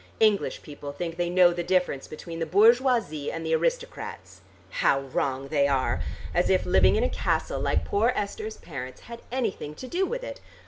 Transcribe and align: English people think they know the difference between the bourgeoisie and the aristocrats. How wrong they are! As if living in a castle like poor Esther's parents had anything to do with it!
English 0.19 0.63
people 0.63 0.91
think 0.91 1.15
they 1.15 1.29
know 1.29 1.53
the 1.53 1.61
difference 1.61 2.07
between 2.07 2.39
the 2.39 2.45
bourgeoisie 2.47 3.31
and 3.31 3.45
the 3.45 3.53
aristocrats. 3.53 4.41
How 4.71 5.01
wrong 5.01 5.49
they 5.49 5.67
are! 5.67 6.01
As 6.33 6.49
if 6.49 6.65
living 6.65 6.95
in 6.95 7.03
a 7.03 7.07
castle 7.07 7.59
like 7.59 7.85
poor 7.85 8.11
Esther's 8.15 8.57
parents 8.57 9.01
had 9.01 9.21
anything 9.31 9.75
to 9.75 9.87
do 9.87 10.07
with 10.07 10.23
it! 10.23 10.41